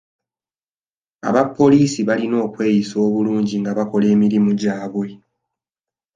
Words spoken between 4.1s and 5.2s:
emirimu gyabwe.